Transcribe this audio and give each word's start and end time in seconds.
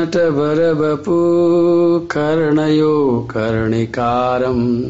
नटवरवपु 0.00 1.14
कर्णयो 2.10 3.28
कर्णिकारम्। 3.30 4.82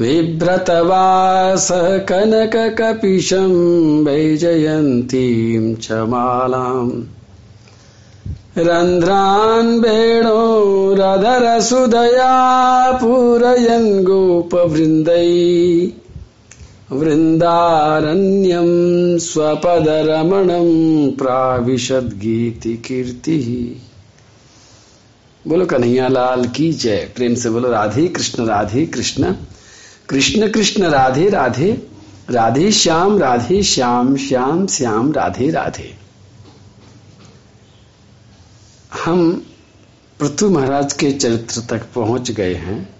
बिभ्रतवासः 0.00 1.98
कनककपिशं 1.98 3.50
वैजयन्तीं 4.04 5.74
च 5.74 5.92
मालाम्। 5.92 7.02
रन्ध्रान् 8.58 9.80
वेणोरधरसुदया 9.80 10.62
पूरयन् 12.92 14.04
गोपवृन्दै। 14.04 15.48
वृन्दारण्यं 16.92 18.68
स्वपदरमणं 19.18 20.66
प्राविशद्गीतिकीर्तिः। 21.10 22.24
बोलो 25.50 25.66
कन्हैया 25.66 26.08
लाल 26.08 26.44
की 26.44 26.72
जय। 26.72 27.12
प्रेम 27.16 27.34
से 27.34 27.50
बोलो, 27.50 27.70
राधे 27.70 28.08
कृष्ण 28.08 28.46
राधे 28.46 28.86
कृष्ण। 28.86 29.34
कृष्ण 30.08 30.48
कृष्ण, 30.50 30.82
राधे 30.82 31.28
राधे। 31.28 31.86
राधे 32.30 32.72
श्याम 32.72 33.18
राधे 33.18 33.62
श्याम 33.62 34.16
श्याम 34.16 34.66
श्याम, 34.66 35.12
राधे 35.12 35.50
राधे। 35.50 35.96
हम 39.04 39.46
पृथु 40.20 40.50
महाराज 40.50 40.92
के 40.92 41.10
चरित्र 41.10 41.60
तक 41.60 41.86
पहुँच 41.94 42.30
गए 42.30 42.54
हैं। 42.54 42.97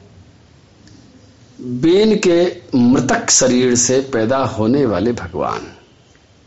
बेन 1.59 2.15
के 2.17 2.43
मृतक 2.75 3.31
शरीर 3.31 3.75
से 3.75 4.01
पैदा 4.01 4.39
होने 4.39 4.87
वाले 4.87 5.13
भगवान। 5.13 5.67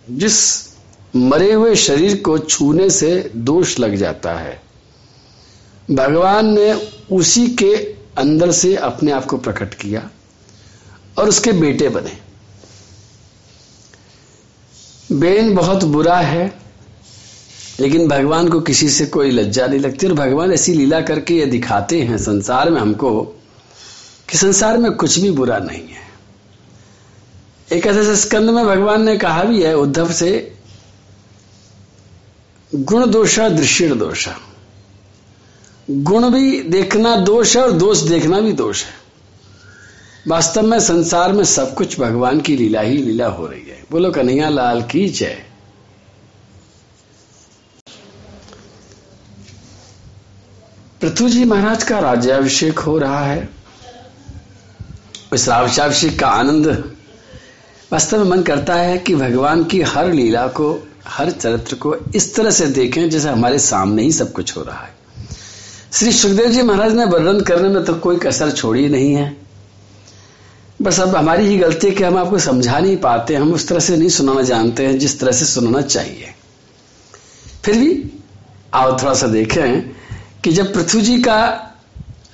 जिस 0.08 0.36
मरे 1.16 1.52
हुए 1.54 1.76
शरीर 1.76 2.16
को 2.18 2.38
छूने 2.38 2.90
से 2.90 3.32
दोष 3.36 3.80
लग 3.80 3.96
जाता 3.96 4.34
है, 4.34 4.62
भगवान 5.92 6.54
ने 6.54 6.74
उसी 7.12 7.48
के 7.48 7.76
अंदर 8.18 8.52
से 8.52 8.76
अपने 8.76 9.12
आप 9.12 9.26
को 9.26 9.38
प्रकट 9.38 9.74
किया 9.74 10.10
और 11.18 11.30
उसके 11.30 11.52
बेटे 11.52 11.90
बने। 11.90 12.18
बेन 15.12 15.54
बहुत 15.56 15.84
बुरा 15.84 16.18
है, 16.18 16.54
लेकिन 17.80 18.08
भगवान 18.08 18.50
को 18.50 18.60
किसी 18.62 18.90
से 18.90 19.06
कोई 19.06 19.32
लज्जा 19.32 19.68
नहीं 19.68 19.80
लगती 19.80 20.08
और 20.08 20.14
भगवान 20.14 20.52
ऐसी 20.52 20.74
लीला 20.74 21.02
करके 21.02 21.34
ये 21.34 21.46
दिखाते 21.46 22.02
हैं 22.02 22.18
संसार 22.18 22.70
में 22.70 22.82
हमको। 22.82 23.38
कि 24.32 24.38
संसार 24.38 24.78
में 24.78 24.92
कुछ 24.92 25.20
भी 25.20 25.32
बुरा 25.32 25.58
नहीं 25.58 25.88
है। 25.88 26.02
एक 27.78 27.88
ऐसे 27.88 28.16
स्कंद 28.16 28.50
में 28.50 28.66
भगवान 28.66 29.04
ने 29.04 29.18
कहा 29.18 29.44
भी 29.44 29.64
है, 29.64 29.74
उद्धव 29.76 30.12
से, 30.12 30.56
गुण 32.76 33.12
दोषा 33.12 33.50
दृश्य 33.50 33.88
दोषा 33.88 34.40
गुण 35.92 36.30
भी 36.30 36.62
देखना 36.62 37.16
दोष 37.16 37.58
है 37.58 37.64
और 37.64 37.72
दोष 37.72 37.98
देखना 37.98 38.40
भी 38.40 38.52
दोष 38.52 38.84
है। 38.84 38.94
वास्तव 40.28 40.62
में 40.62 40.80
संसार 40.80 41.34
में 41.34 41.44
सब 41.44 41.76
कुछ 41.76 42.00
भगवान 42.00 42.42
की 42.42 42.56
लीला 42.58 42.82
ही 42.82 42.98
लीला 42.98 43.28
हो 43.28 43.48
रही 43.48 43.70
है। 43.70 43.84
बोलो, 43.92 44.12
कन्हैया 44.12 44.50
लाल 44.50 44.82
की 44.82 45.10
जय। 45.10 45.46
पृथ्वी 51.02 51.30
जी 51.30 51.46
महाराज 51.46 51.84
का 51.84 52.00
राज्याभिषेक 52.00 52.80
हो 52.80 52.98
रहा 52.98 53.26
है। 53.26 53.61
इस 55.34 55.48
राज्याभिषेक 55.50 56.20
का 56.20 56.28
आनंद 56.28 56.68
वास्तव 57.92 58.18
में 58.18 58.26
मन 58.26 58.42
करता 58.44 58.76
है 58.76 58.98
कि 58.98 59.16
भगवान 59.16 59.64
की 59.64 59.82
हर 59.82 60.12
लीला 60.14 60.48
को, 60.48 60.88
हर 61.08 61.32
चरित्र 61.32 61.76
को 61.76 61.96
इस 62.16 62.36
तरह 62.36 62.52
से 62.52 62.66
देखें 62.68 63.10
जैसे 63.10 63.30
हमारे 63.30 63.60
सामने 63.60 64.04
ही 64.04 64.12
सब 64.12 64.32
कुछ 64.32 64.56
हो 64.58 64.64
रहा 64.64 64.82
है। 64.82 64.96
श्री 65.94 66.12
सुखदेव 66.12 66.50
जी 66.52 66.62
महाराज 66.62 66.94
ने 66.94 67.06
वर्णन 67.06 67.40
करने 67.42 67.70
में 67.70 67.84
तो 67.86 67.94
कोई 67.94 68.18
कसर 68.18 68.52
छोड़ी 68.52 68.88
नहीं 68.90 69.14
है। 69.16 69.38
बस 70.82 71.00
अब 71.00 71.16
हमारी 71.16 71.46
ही 71.46 71.58
गलती 71.58 71.88
है 71.88 71.94
कि 71.94 72.04
हम 72.04 72.18
आपको 72.18 72.40
समझा 72.40 72.80
नहीं 72.80 72.98
पाते, 72.98 73.36
हम 73.36 73.54
उस 73.54 73.68
तरह 73.68 73.80
से 73.80 73.98
नहीं 73.98 74.10
सुनाना 74.10 74.42
जानते 74.42 74.86
हैं 74.86 74.98
जिस 75.00 75.20
तरह 75.20 75.32
से 75.32 75.46
सुनाना 75.46 75.82
चाहिए। 75.82 76.34
फिर 77.64 77.78
भी 77.78 78.12
आओ 78.74 78.98
थोड़ा 79.00 79.14
सा 79.14 79.28
देखें 79.28 79.82
कि 80.44 80.52
जब 80.52 80.74
पृथ्वी 80.74 81.02
जी 81.02 81.18
का 81.18 81.40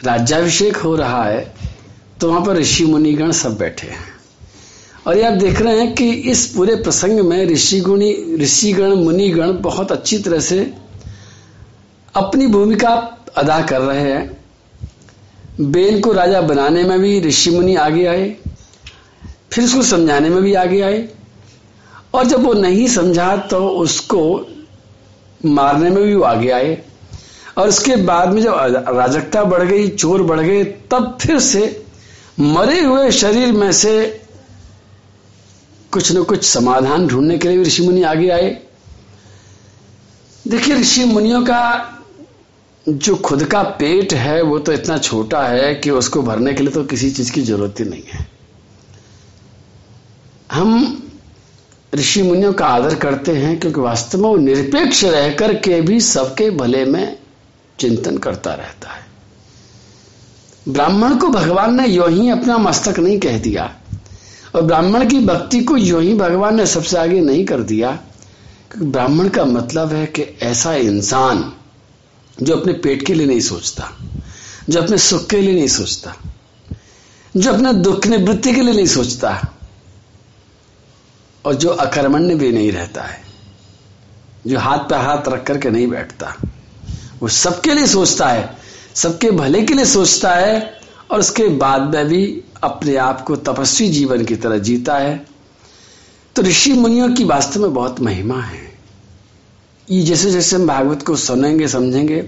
राज्याभिषेक 0.03 0.77
हो 0.77 0.95
रहा 0.95 1.23
है 1.23 1.66
तो 2.21 2.29
वहाँ 2.29 2.45
पर 2.45 2.57
ऋषि 2.57 2.85
मुनिगण 2.85 3.31
सब 3.31 3.57
बैठे 3.57 3.87
हैं। 3.87 4.05
और 5.07 5.17
ये 5.17 5.23
आप 5.23 5.33
देख 5.33 5.61
रहे 5.61 5.79
हैं 5.79 5.93
कि 5.95 6.09
इस 6.31 6.45
पूरे 6.47 6.75
प्रसंग 6.75 7.19
में 7.19 7.45
ऋषि 7.45 7.79
गुणी 7.79 8.35
ऋषिगण, 8.39 8.93
मुनिगण 8.93 9.53
बहुत 9.61 9.91
अच्छी 9.91 10.17
तरह 10.19 10.39
से 10.39 10.73
अपनी 12.15 12.47
भूमिका 12.47 12.93
अदा 13.37 13.61
कर 13.61 13.81
रहे 13.81 14.01
हैं। 14.01 14.37
बेन 15.61 15.99
को 16.01 16.11
राजा 16.11 16.41
बनाने 16.41 16.83
में 16.83 16.99
भी 16.99 17.19
ऋषि 17.21 17.51
मुनि 17.51 17.75
आगे 17.75 18.05
आए, 18.05 18.35
फिर 19.51 19.63
उसको 19.63 19.81
समझाने 19.83 20.29
में 20.29 20.41
भी 20.43 20.53
आगे 20.53 20.81
आए। 20.81 21.07
और 22.13 22.25
जब 22.25 22.43
वो 22.43 22.53
नहीं 22.53 22.87
समझा 22.87 23.35
तो 23.37 23.67
उसको 23.69 24.21
मारने 25.45 25.89
में 25.89 26.03
भी 26.03 26.15
वो 26.15 26.23
आगे 26.23 26.49
आए। 26.49 26.77
और 27.57 27.67
उसके 27.69 27.95
बाद 27.95 28.33
में 28.33 28.41
जब 28.41 28.53
राजकता 28.89 29.43
बढ़ 29.43 29.63
गई, 29.63 29.87
चोर 29.87 30.23
बढ़ 30.23 30.39
गए, 30.39 30.63
तब 30.63 31.17
फिर 31.21 31.39
से 31.39 31.83
मरे 32.37 32.79
हुए 32.81 33.11
शरीर 33.11 33.51
में 33.51 33.71
से 33.71 34.23
कुछ 35.91 36.11
न 36.11 36.23
कुछ 36.23 36.43
समाधान 36.45 37.07
ढूँढने 37.07 37.37
के 37.37 37.49
लिए 37.49 37.63
ऋषि 37.63 37.83
मुनि 37.83 38.01
आगे 38.03 38.29
आए। 38.29 38.49
देखिए, 40.47 40.75
ऋषि 40.75 41.05
मुनियों 41.05 41.43
का 41.45 41.93
जो 42.85 43.15
खुद 43.15 43.43
का 43.43 43.63
पेट 43.63 44.13
है, 44.13 44.41
वो 44.41 44.59
तो 44.59 44.73
इतना 44.73 44.97
छोटा 44.97 45.41
है 45.47 45.73
कि 45.75 45.89
उसको 45.89 46.21
भरने 46.21 46.53
के 46.53 46.63
लिए 46.63 46.71
तो 46.71 46.83
किसी 46.83 47.11
चीज़ 47.11 47.31
की 47.31 47.41
ज़रूरत 47.41 47.79
ही 47.79 47.85
नहीं 47.85 48.03
है। 48.13 48.27
हम 50.51 51.03
ऋषि 51.95 52.21
मुनियों 52.21 52.53
का 52.53 52.67
आदर 52.67 52.95
करते 52.95 53.31
हैं 53.31 53.59
क्योंकि 53.59 53.79
वास्तव 53.79 54.21
में 54.21 54.29
वो 54.29 54.37
निरपेक्ष 54.37 55.03
रहकर 55.03 55.53
के 55.53 55.81
भी 55.81 55.99
सबके 56.01 56.49
भले 56.51 56.85
में 56.85 57.17
चिंतन 57.79 58.17
करता 58.17 58.53
रहता 58.53 58.89
है। 58.89 59.06
ब्राह्मण 60.67 61.17
को 61.17 61.27
भगवान 61.27 61.81
ने 61.81 61.87
यो 61.87 62.07
ही 62.07 62.29
अपना 62.29 62.57
मस्तक 62.57 62.99
नहीं 62.99 63.19
कह 63.19 63.39
दिया। 63.39 63.75
और 64.55 64.61
ब्राह्मण 64.61 65.09
की 65.09 65.19
भक्ति 65.19 65.59
को 65.59 65.77
यो 65.77 65.99
ही 65.99 66.13
भगवान 66.13 66.55
ने 66.55 66.65
सबसे 66.65 66.97
आगे 66.97 67.21
नहीं 67.21 67.45
कर 67.45 67.59
दिया। 67.59 67.91
क्योंकि 68.71 68.91
ब्राह्मण 68.91 69.29
का 69.29 69.45
मतलब 69.45 69.93
है 69.93 70.05
कि 70.05 70.37
ऐसा 70.41 70.73
इंसान 70.73 71.53
जो 72.43 72.55
अपने 72.55 72.73
पेट 72.73 73.05
के 73.05 73.13
लिए 73.13 73.27
नहीं 73.27 73.39
सोचता, 73.39 73.91
जो 74.69 74.81
अपने 74.81 74.97
सुख 74.97 75.27
के 75.27 75.41
लिए 75.41 75.55
नहीं 75.55 75.67
सोचता, 75.67 76.15
जो 77.37 77.53
अपने 77.53 77.73
दुख 77.73 78.07
निवृत्ति 78.07 78.53
के 78.53 78.61
लिए 78.61 78.73
नहीं 78.73 78.85
सोचता, 78.85 79.47
और 81.45 81.53
जो 81.53 81.69
अकर्मण्य 81.69 82.35
भी 82.35 82.51
नहीं 82.51 82.71
रहता 82.71 83.03
है, 83.03 83.21
जो 84.47 84.59
हाथ 84.59 84.77
पे 84.77 84.95
हाथ 84.95 85.27
रख 85.27 85.43
करके 85.43 85.69
नहीं 85.69 85.87
बैठता, 85.87 86.35
वो 87.21 87.27
सबके 87.27 87.73
लिए 87.73 87.87
सोचता 87.87 88.27
है। 88.27 88.56
सबके 88.97 89.31
भले 89.31 89.61
के 89.61 89.73
लिए 89.73 89.85
सोचता 89.85 90.33
है 90.35 90.79
और 91.11 91.19
उसके 91.19 91.47
बाद 91.47 91.95
में 91.95 92.07
भी 92.07 92.43
अपने 92.63 92.95
आप 92.97 93.21
को 93.21 93.35
तपस्वी 93.35 93.89
जीवन 93.89 94.23
की 94.25 94.35
तरह 94.35 94.57
जीता 94.57 94.97
है। 94.97 95.25
तो 96.35 96.41
ऋषि 96.41 96.73
मुनियों 96.73 97.09
की 97.09 97.23
वास्तव 97.23 97.61
में 97.61 97.73
बहुत 97.73 97.99
महिमा 98.01 98.41
है। 98.41 98.65
ये 99.87 100.01
जैसे 100.01 100.31
जैसे 100.31 100.55
हम 100.55 100.67
भागवत 100.67 101.03
को 101.03 101.15
सुनेंगे, 101.15 101.67
समझेंगे 101.67 102.21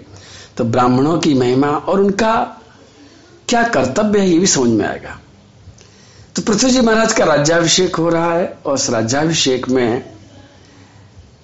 तो 0.57 0.63
ब्राह्मणों 0.63 1.17
की 1.19 1.33
महिमा 1.33 1.67
और 1.67 1.99
उनका 1.99 2.35
क्या 3.47 3.63
कर्तव्य 3.63 4.19
है 4.19 4.29
ये 4.29 4.39
भी 4.39 4.47
समझ 4.47 4.69
में 4.69 4.85
आएगा। 4.85 5.19
तो 6.35 6.41
पृथ्वी 6.41 6.69
जी 6.71 6.81
महाराज 6.81 7.13
का 7.13 7.25
राज्याभिषेक 7.25 7.95
हो 7.95 8.09
रहा 8.09 8.33
है 8.33 8.57
और 8.65 8.73
उस 8.73 8.89
राज्याभिषेक 8.89 9.69
में 9.69 10.03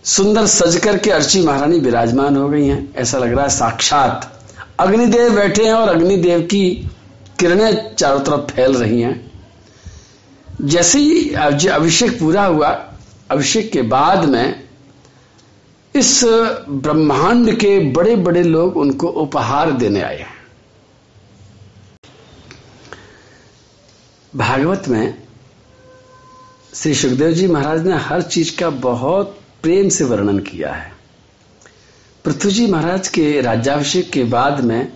सुंदर 0.05 0.45
सज 0.47 0.75
करके 0.77 1.11
अर्ची 1.11 1.41
महारानी 1.41 1.79
विराजमान 1.79 2.37
हो 2.37 2.47
गई 2.49 2.67
हैं। 2.67 2.93
ऐसा 2.95 3.17
लग 3.17 3.33
रहा 3.33 3.43
है 3.43 3.49
साक्षात 3.49 4.31
अग्निदेव 4.79 5.35
बैठे 5.35 5.65
हैं 5.65 5.73
और 5.73 5.89
अग्निदेव 5.89 6.41
की 6.41 6.89
किरणें 7.39 7.95
चारों 7.95 8.19
तरफ़ 8.19 8.51
फैल 8.51 8.75
रही 8.75 9.01
हैं। 9.01 9.31
जैसे 10.61 10.99
ही 10.99 11.33
अभिषेक 11.67 12.19
पूरा 12.19 12.45
हुआ, 12.45 12.69
अभिषेक 13.31 13.71
के 13.71 13.81
बाद 13.81 14.25
में 14.25 14.63
इस 15.95 16.21
ब्रह्मांड 16.69 17.53
के 17.59 17.79
बड़े 17.91 18.15
बड़े 18.15 18.43
लोग 18.43 18.77
उनको 18.77 19.07
उपहार 19.07 19.71
देने 19.71 20.01
आए 20.01 20.17
हैं। 20.17 20.33
भागवत 24.35 24.87
में 24.87 25.17
श्री 26.73 26.95
सुखदेव 26.95 27.31
जी 27.31 27.47
महाराज 27.47 27.87
ने 27.87 27.97
हर 27.97 28.21
चीज़ 28.21 28.57
का 28.59 28.69
बहुत 28.69 29.39
प्रेम 29.63 29.89
से 29.89 30.03
वर्णन 30.03 30.39
किया 30.39 30.73
है। 30.73 30.94
पृथ्वी 32.25 32.51
जी 32.51 32.65
महाराज 32.67 33.07
के 33.07 33.41
राज्याभिषेक 33.41 34.09
के 34.11 34.23
बाद 34.23 34.59
में 34.59 34.91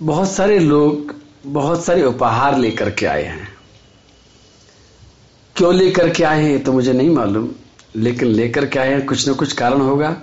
बहुत 0.00 0.30
सारे 0.30 0.58
लोग 0.58 1.14
बहुत 1.46 1.84
सारे 1.84 2.02
उपहार 2.02 2.58
लेकर 2.58 2.90
के 2.90 3.06
आए 3.06 3.22
हैं। 3.22 3.48
क्यों 5.56 5.74
लेकर 5.74 6.10
के 6.10 6.24
आए 6.24 6.42
हैं 6.42 6.62
तो 6.64 6.72
मुझे 6.72 6.92
नहीं 6.92 7.10
मालूम 7.10 7.48
लेकिन 7.96 8.28
लेकर 8.28 8.66
के 8.66 8.78
आए 8.78 8.90
हैं 8.90 9.04
कुछ 9.06 9.28
न 9.28 9.34
कुछ 9.34 9.52
कारण 9.52 9.80
होगा। 9.80 10.16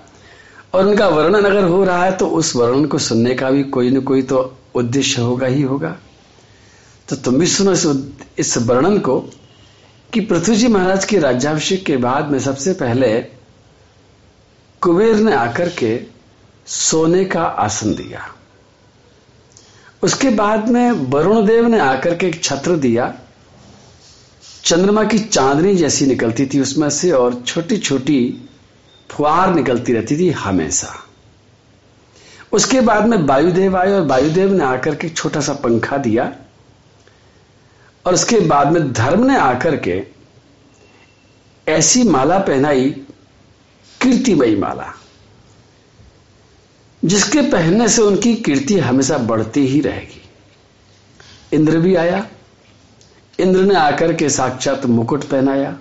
और 0.73 0.85
उनका 0.87 1.07
वर्णन 1.07 1.45
अगर 1.45 1.63
हो 1.63 1.83
रहा 1.83 2.03
है 2.05 2.11
तो 2.17 2.27
उस 2.27 2.55
वर्णन 2.55 2.85
को 2.85 2.97
सुनने 2.97 3.35
का 3.35 3.49
भी 3.51 3.63
कोई 3.63 3.89
न 3.89 4.01
कोई 4.01 4.21
तो 4.21 4.39
उद्देश्य 4.75 5.21
होगा 5.21 5.47
ही 5.47 5.61
होगा। 5.61 5.95
तो 7.09 7.15
तुम 7.15 7.39
भी 7.39 7.47
सुनो 7.47 7.71
इस, 7.71 7.85
इस 8.39 8.57
वर्णन 8.57 8.97
को 8.99 9.19
कि 10.13 10.19
पृथ्वी 10.19 10.55
जी 10.55 10.67
महाराज 10.67 11.05
के 11.05 11.19
राज्याभिषेक 11.19 11.85
के 11.85 11.97
बाद 11.97 12.31
में 12.31 12.39
सबसे 12.39 12.73
पहले 12.73 13.38
कुबेर 14.81 15.15
ने 15.15 15.33
आकर 15.33 15.69
के 15.69 15.99
सोने 16.65 17.25
का 17.25 17.43
आसन 17.43 17.95
दिया। 17.95 18.35
उसके 20.03 20.29
बाद 20.29 20.69
में 20.69 20.91
वरुण 20.91 21.45
देव 21.45 21.67
ने 21.67 21.79
आकर 21.79 22.15
के 22.15 22.27
एक 22.27 22.43
छत्र 22.43 22.75
दिया। 22.75 23.13
चंद्रमा 24.63 25.03
की 25.03 25.19
चांदनी 25.19 25.75
जैसी 25.75 26.05
निकलती 26.05 26.45
थी 26.45 26.59
उसमें 26.59 26.89
से 26.89 27.11
और 27.11 27.43
छोटी 27.47 27.77
छोटी 27.77 28.47
फुहार 29.09 29.53
निकलती 29.55 29.93
रहती 29.93 30.17
थी 30.17 30.29
हमेशा। 30.29 31.05
उसके 32.51 32.81
बाद 32.81 33.05
में 33.05 33.17
वायुदेव 33.17 33.77
आए 33.77 33.91
और 33.91 34.01
वायुदेव 34.01 34.53
ने 34.53 34.63
आकर 34.63 34.95
के 34.95 35.09
छोटा 35.09 35.41
सा 35.41 35.53
पंखा 35.53 35.97
दिया। 35.97 36.35
और 38.05 38.13
उसके 38.13 38.39
बाद 38.39 38.71
में 38.71 38.93
धर्म 38.93 39.25
ने 39.25 39.37
आकर 39.37 39.75
के 39.75 40.03
ऐसी 41.67 42.03
माला 42.03 42.39
पहनाई 42.39 43.05
कीर्तिमयी 44.01 44.55
माला। 44.55 44.93
जिसके 47.05 47.41
पहनने 47.41 47.89
से 47.89 48.01
उनकी 48.01 48.35
कीर्ति 48.35 48.79
हमेशा 48.79 49.17
बढ़ती 49.17 49.67
ही 49.67 49.81
रहेगी। 49.81 50.21
इंद्र 51.53 51.77
भी 51.77 51.95
आया। 51.95 52.27
इंद्र 53.39 53.59
ने 53.59 53.75
आकर 53.75 54.13
के 54.13 54.29
साक्षात 54.29 54.85
मुकुट 54.85 55.23
पहनाया। 55.23 55.77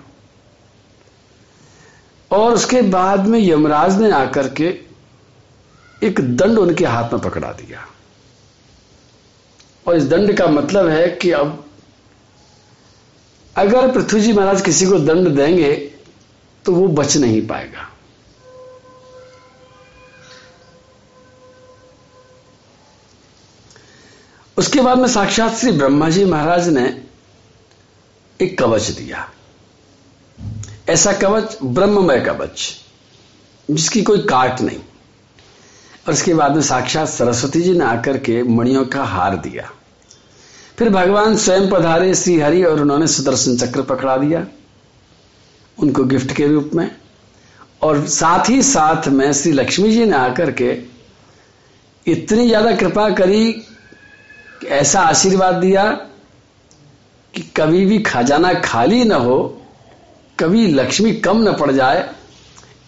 और 2.31 2.53
उसके 2.53 2.81
बाद 2.81 3.27
में 3.27 3.39
यमराज 3.39 4.01
ने 4.01 4.11
आकर 4.11 4.49
के 4.49 4.79
एक 6.03 6.37
दंड 6.37 6.59
उनके 6.59 6.85
हाथ 6.85 7.13
में 7.13 7.21
पकड़ा 7.21 7.51
दिया। 7.51 7.87
और 9.87 9.95
इस 9.95 10.03
दंड 10.03 10.37
का 10.37 10.47
मतलब 10.47 10.87
है 10.87 11.07
कि 11.07 11.31
अब 11.31 11.65
अगर 13.55 13.91
पृथ्वी 13.91 14.21
जी 14.21 14.33
महाराज 14.33 14.61
किसी 14.61 14.85
को 14.85 14.99
दंड 14.99 15.27
देंगे 15.27 15.73
तो 16.65 16.71
वो 16.71 16.87
बच 16.87 17.17
नहीं 17.17 17.47
पाएगा। 17.47 17.89
उसके 24.59 24.81
बाद 24.81 24.97
में 24.97 25.07
साक्षात 25.07 25.55
श्री 25.55 25.71
ब्रह्मा 25.71 26.09
जी 26.09 26.23
महाराज 26.25 26.67
ने 26.69 26.85
एक 28.39 28.57
कवच 28.59 28.89
दिया। 28.89 29.27
ऐसा 30.89 31.13
कवच 31.13 31.57
ब्रह्ममय 31.63 32.19
कवच, 32.19 32.63
जिसकी 33.69 34.01
कोई 34.01 34.21
काट 34.23 34.61
नहीं। 34.61 34.79
और 36.07 36.13
उसके 36.13 36.33
बाद 36.33 36.55
में 36.55 36.61
साक्षात 36.61 37.07
सरस्वती 37.09 37.61
जी 37.61 37.73
ने 37.73 37.85
आकर 37.85 38.17
के 38.17 38.41
मणियों 38.43 38.83
का 38.85 39.03
हार 39.05 39.37
दिया। 39.37 39.69
फिर 40.77 40.89
भगवान 40.89 41.37
स्वयं 41.37 41.69
पधारे 41.69 42.13
श्री 42.15 42.39
हरि 42.39 42.63
और 42.63 42.81
उन्होंने 42.81 43.07
सुदर्शन 43.07 43.57
चक्र 43.57 43.81
पकड़ा 43.85 44.17
दिया, 44.17 44.45
उनको 45.77 46.03
गिफ्ट 46.05 46.35
के 46.35 46.47
रूप 46.47 46.71
में। 46.73 46.89
और 47.81 48.05
साथ 48.09 48.49
ही 48.49 48.61
साथ 48.63 49.07
में 49.07 49.31
श्री 49.33 49.51
लक्ष्मी 49.51 49.91
जी 49.91 50.05
ने 50.05 50.15
आकर 50.17 50.51
के 50.51 50.77
इतनी 52.05 52.47
ज़्यादा 52.47 52.75
कृपा 52.75 53.09
करी 53.15 53.65
ऐसा 54.65 55.01
आशीर्वाद 55.01 55.55
दिया 55.55 55.85
कि 57.33 57.41
कभी 57.57 57.85
भी 57.85 57.99
खजाना 57.99 58.53
खाली 58.53 59.03
न 59.03 59.11
हो, 59.11 59.37
कभी 60.37 60.67
लक्ष्मी 60.67 61.13
कम 61.15 61.41
न 61.49 61.53
पड़ 61.53 61.71
जाए, 61.71 62.09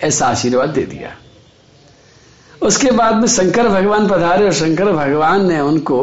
ऐसा 0.01 0.27
आशीर्वाद 0.27 0.69
दे 0.69 0.83
दिया। 0.85 1.15
उसके 2.61 2.91
बाद 2.91 3.15
में 3.15 3.27
शंकर 3.27 3.67
भगवान 3.69 4.07
पधारे 4.07 4.45
और 4.45 4.53
शंकर 4.53 4.91
भगवान 4.91 5.47
ने 5.47 5.59
उनको 5.59 6.01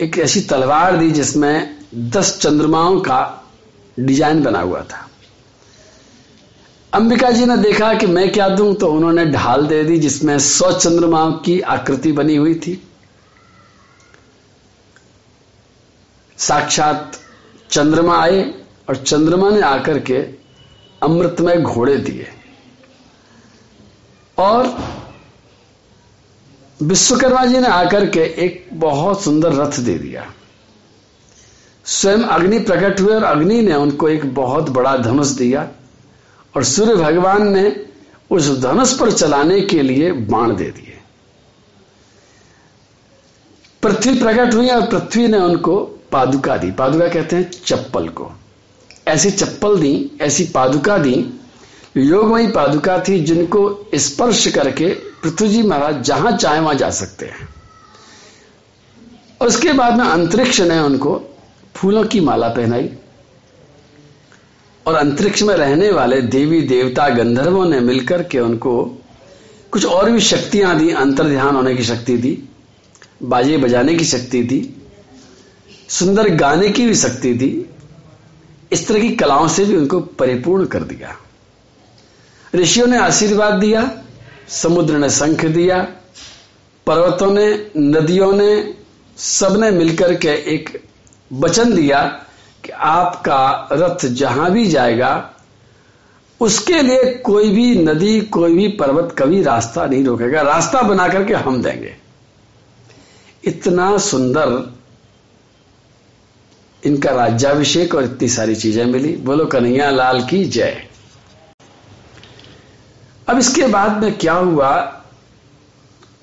एक 0.00 0.18
ऐसी 0.18 0.40
तलवार 0.40 0.96
दी 0.96 1.10
जिसमें 1.10 1.76
दस 1.94 2.38
चंद्रमाओं 2.40 3.00
का 3.00 3.20
डिज़ाइन 3.98 4.42
बना 4.42 4.60
हुआ 4.60 4.80
था। 4.82 5.08
अंबिका 6.92 7.30
जी 7.30 7.46
ने 7.46 7.56
देखा 7.56 7.92
कि 7.94 8.06
मैं 8.06 8.30
क्या 8.32 8.48
दूँ 8.48 8.74
तो 8.74 8.90
उन्होंने 8.92 9.24
ढाल 9.26 9.66
दे 9.66 9.82
दी 9.84 9.98
जिसमें 9.98 10.38
सौ 10.38 10.72
चंद्रमाओं 10.72 11.32
की 11.32 11.60
आकृति 11.60 12.12
बनी 12.12 12.36
हुई 12.36 12.54
थी। 12.54 12.82
साक्षात 16.38 17.20
चंद्रमा 17.70 18.22
आए 18.22 18.54
और 18.88 18.96
चंद्रमा 18.96 19.50
ने 19.50 19.60
आकर 19.60 19.98
के 19.98 20.18
अमृतमय 21.02 21.56
घोड़े 21.56 21.96
दिए। 21.96 22.26
और 24.38 24.78
विश्वकर्मा 26.82 27.44
जी 27.44 27.58
ने 27.58 27.66
आकर 27.66 28.08
के 28.08 28.20
एक 28.20 28.68
बहुत 28.72 29.22
सुंदर 29.22 29.52
रथ 29.52 29.80
दे 29.80 29.98
दिया। 29.98 30.32
स्वयं 31.84 32.18
अग्नि 32.18 32.58
प्रकट 32.58 33.00
हुए 33.00 33.14
और 33.14 33.24
अग्नि 33.24 33.62
ने 33.62 33.74
उनको 33.74 34.08
एक 34.08 34.34
बहुत 34.34 34.70
बड़ा 34.70 34.96
धनुष 34.96 35.28
दिया 35.28 35.68
और 36.56 36.64
सूर्य 36.64 36.94
भगवान 36.94 37.48
ने 37.48 37.86
उस 38.30 38.60
धनुष 38.60 38.98
पर 38.98 39.12
चलाने 39.12 39.60
के 39.60 39.82
लिए 39.82 40.12
बाण 40.12 40.56
दे 40.56 40.70
दिए। 40.70 40.98
पृथ्वी 43.82 44.18
प्रकट 44.18 44.54
हुई 44.54 44.68
और 44.68 44.86
पृथ्वी 44.86 45.28
ने 45.28 45.38
उनको 45.38 45.93
पादुका 46.14 46.56
दी। 46.56 46.70
पादुका 46.70 47.08
कहते 47.08 47.36
हैं 47.36 47.50
चप्पल 47.66 48.08
को। 48.08 48.30
ऐसी 49.08 49.30
चप्पल 49.30 49.78
दी, 49.78 50.10
ऐसी 50.20 50.44
पादुका 50.44 50.98
दी, 50.98 51.14
योगमयी 51.96 52.46
पादुका 52.46 52.98
थी 52.98 53.20
जिनको 53.20 53.90
स्पर्श 53.94 54.46
करके 54.46 54.88
पृथ्वी 55.22 55.48
जी 55.48 55.62
महाराज 55.62 56.02
जहाँ 56.02 56.32
चाहे 56.32 56.60
वहाँ 56.60 56.74
जा 56.74 56.90
सकते 56.90 57.26
हैं। 57.26 57.48
उसके 59.40 59.72
बाद 59.72 59.96
में 59.96 60.04
अंतरिक्ष 60.04 60.60
ने 60.60 60.78
उनको 60.78 61.20
फूलों 61.74 62.04
की 62.04 62.20
माला 62.20 62.48
पहनाई। 62.48 62.90
और 64.86 64.94
अंतरिक्ष 64.94 65.42
में 65.42 65.54
रहने 65.54 65.90
वाले 65.90 66.20
देवी 66.22 66.60
देवता 66.60 67.08
गंधर्वों 67.08 67.64
ने 67.66 67.80
मिलकर 67.80 68.22
के 68.22 68.40
उनको 68.40 68.74
कुछ 69.70 69.84
और 69.84 70.10
भी 70.10 70.20
शक्तियाँ 70.20 70.78
दी 70.78 70.90
अंतर 70.90 71.28
ध्यान 71.28 71.56
होने 71.56 71.74
की 71.74 71.84
शक्ति 71.84 72.16
दी, 72.16 72.38
बाजे 73.22 73.56
बजाने 73.56 73.94
की 73.94 74.04
शक्ति 74.04 74.42
दी। 74.42 74.60
सुंदर 75.98 76.28
गाने 76.28 76.68
की 76.68 76.86
भी 76.86 76.94
शक्ति 76.94 77.34
थी, 77.34 77.70
इस 78.72 78.88
तरह 78.88 79.00
की 79.00 79.10
कलाओं 79.10 79.48
से 79.48 79.64
भी 79.64 79.76
उनको 79.76 80.00
परिपूर्ण 80.00 80.64
कर 80.64 80.82
दिया। 80.82 81.16
ऋषियों 82.54 82.86
ने 82.86 82.98
आशीर्वाद 82.98 83.54
दिया, 83.54 83.90
समुद्र 84.48 84.98
ने 84.98 85.10
शंख 85.10 85.44
दिया, 85.44 85.86
पर्वतों 86.86 87.30
ने, 87.30 87.70
नदियों 87.76 88.32
ने, 88.32 88.74
सबने 89.16 89.70
मिलकर 89.70 90.14
के 90.14 90.28
एक 90.28 90.82
वचन 91.32 91.74
दिया 91.74 92.02
कि 92.64 92.72
आपका 92.72 93.68
रथ 93.72 94.06
जहाँ 94.06 94.50
भी 94.50 94.66
जाएगा, 94.66 95.30
उसके 96.40 96.82
लिए 96.82 97.14
कोई 97.14 97.50
भी 97.50 97.74
नदी, 97.74 98.20
कोई 98.20 98.54
भी 98.54 98.68
पर्वत 98.68 99.14
कभी 99.18 99.42
रास्ता 99.42 99.86
नहीं 99.86 100.04
रोकेगा। 100.04 100.42
रास्ता 100.42 100.82
बना 100.82 101.08
करके 101.08 101.34
हम 101.34 101.62
देंगे। 101.62 101.96
इतना 103.44 103.98
सुंदर 103.98 104.73
इनका 106.84 107.10
राज्याभिषेक 107.10 107.94
और 107.94 108.04
इतनी 108.04 108.28
सारी 108.28 108.54
चीज़ें 108.54 108.84
मिली। 108.84 109.16
बोलो, 109.16 109.46
कन्हैया 109.46 109.90
लाल 109.90 110.24
की 110.24 110.44
जय। 110.44 110.88
अब 113.28 113.38
इसके 113.38 113.66
बाद 113.66 114.02
में 114.02 114.18
क्या 114.18 114.32
हुआ 114.32 114.76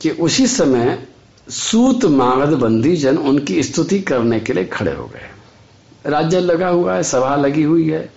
कि 0.01 0.09
उसी 0.09 0.47
समय 0.47 1.07
सूत 1.49 2.05
मागध 2.05 2.53
बंदी 2.53 2.95
जन 2.95 3.17
उनकी 3.17 3.63
स्तुति 3.63 3.99
करने 3.99 4.39
के 4.39 4.53
लिए 4.53 4.65
खड़े 4.65 4.93
हो 4.93 5.05
गए। 5.05 5.29
राज्य 6.09 6.39
लगा 6.39 6.67
हुआ 6.67 6.95
है, 6.95 7.03
सभा 7.03 7.35
लगी 7.35 7.63
हुई 7.63 7.89
है, 7.89 8.09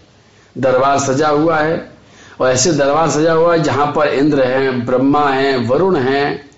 दरबार 0.58 0.98
सजा 0.98 1.28
हुआ 1.28 1.58
है, 1.58 1.92
और 2.40 2.50
ऐसे 2.50 2.72
दरबार 2.72 3.10
सजा 3.10 3.32
हुआ 3.32 3.56
है 3.56 3.62
जहाँ 3.62 3.86
पर 3.86 4.08
इंद्र 4.08 4.44
हैं, 4.44 4.86
ब्रह्मा 4.86 5.28
हैं, 5.28 5.68
वरुण 5.68 5.96
हैं, 5.96 6.50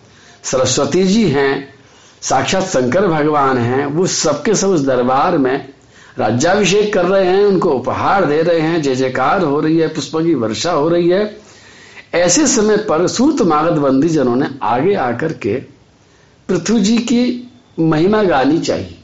सरस्वती 0.45 1.05
जी 1.05 1.28
हैं, 1.28 1.75
साक्षात 2.23 2.62
शंकर 2.62 3.07
भगवान 3.07 3.59
हैं, 3.59 3.87
वो 3.87 4.07
सबके 4.07 4.55
सब 4.55 4.69
उस 4.69 4.81
दरबार 4.81 5.38
में 5.38 5.75
राज्याभिषेक 6.18 6.94
कर 6.94 7.04
रहे 7.04 7.26
हैं, 7.26 7.44
उनको 7.44 7.70
उपहार 7.70 8.25
दे 8.25 8.42
रहे 8.42 8.61
हैं, 8.61 8.82
जय 8.82 8.94
जयकार 8.94 9.42
हो 9.42 9.61
रही 9.61 9.78
है, 9.78 9.88
पुष्प 9.88 10.16
की 10.16 10.35
वर्षा 10.35 10.73
हो 10.73 10.88
रही 10.88 11.08
है। 11.08 11.37
ऐसे 12.14 12.46
समय 12.46 12.76
पर 12.76 13.06
सूत 13.06 13.42
मागध 13.42 13.78
बंदी 13.78 14.08
जनों 14.08 14.37
ने 14.37 14.46
आगे 14.62 14.94
आकर 14.94 15.32
के 15.32 15.54
पृथ्वी 16.49 16.80
जी 16.80 16.99
की 16.99 17.50
महिमा 17.78 18.23
गानी 18.23 18.58
चाहिए। 18.58 18.99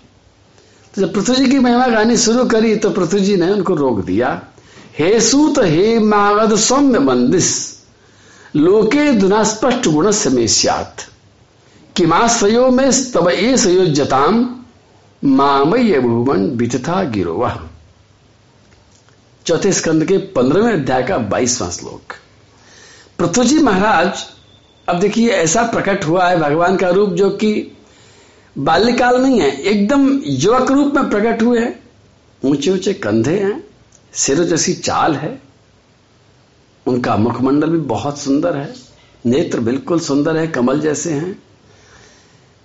तो 0.94 1.00
जब 1.02 1.12
पृथ्वी 1.14 1.34
जी 1.36 1.46
की 1.46 1.58
महिमा 1.58 1.86
गानी 1.86 2.16
शुरू 2.16 2.44
करी 2.44 2.76
तो 2.76 2.90
पृथ्वी 2.90 3.20
जी 3.20 3.36
ने 3.36 3.50
उनको 3.52 3.74
रोक 3.74 4.04
दिया। 4.04 4.42
हे 4.98 5.20
सूत, 5.20 5.58
हे 5.58 5.98
मागध, 5.98 6.56
सौम्य 6.56 6.98
बंदिस 6.98 7.50
लोके 8.56 9.12
दुना 9.12 9.44
स्पष्ट 9.44 9.88
गुण 9.88 10.10
समेश्यात 10.10 10.96
किमाश्रयो 11.96 12.70
में 12.70 12.90
तब 13.12 13.28
ए 13.28 13.56
सयोजताम 13.56 14.61
मामय 15.22 15.98
भुवन 16.00 16.48
बितथा 16.50 17.02
गिरोवा। 17.04 17.48
चौथे 19.46 19.72
स्कंद 19.72 20.04
के 20.04 20.16
पंद्रहवें 20.18 20.72
अध्याय 20.72 21.02
का 21.02 21.18
बाईसवां 21.18 21.70
श्लोक। 21.70 22.14
पृथ्वी 23.18 23.44
जी 23.44 23.58
महाराज, 23.58 24.24
अब 24.88 24.98
देखिए 25.00 25.28
ऐसा 25.30 25.62
प्रकट 25.62 26.04
हुआ 26.04 26.28
है 26.28 26.38
भगवान 26.40 26.76
का 26.76 26.88
रूप 26.88 27.10
जो 27.10 27.28
कि 27.30 27.52
बाल्यकाल 28.56 29.20
नहीं 29.22 29.40
है 29.40 29.50
एकदम 29.52 30.08
युवक 30.24 30.70
रूप 30.70 30.94
में 30.94 31.10
प्रकट 31.10 31.42
हुए 31.42 31.60
हैं। 31.60 31.78
ऊँचे 32.42 32.70
ऊँचे 32.70 32.94
कंधे 32.94 33.38
हैं, 33.38 33.62
सिर 34.12 34.44
जैसी 34.44 34.74
चाल 34.74 35.14
है। 35.14 35.42
उनका 36.86 37.16
मुखमंडल 37.16 37.70
भी 37.70 37.78
बहुत 37.78 38.18
सुंदर 38.18 38.56
है, 38.56 38.74
नेत्र 39.26 39.60
बिल्कुल 39.60 40.00
सुंदर 40.00 40.36
है, 40.36 40.46
कमल 40.48 40.80
जैसे 40.80 41.12
हैं। 41.12 41.42